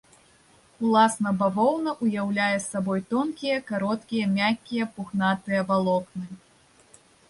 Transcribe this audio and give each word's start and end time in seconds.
Уласна 0.87 1.33
бавоўна 1.41 1.93
ўяўляе 2.07 2.57
сабой 2.71 3.05
тонкія, 3.13 3.61
кароткія, 3.71 4.25
мяккія 4.37 4.93
пухнатыя 4.97 5.61
валокны. 5.73 6.25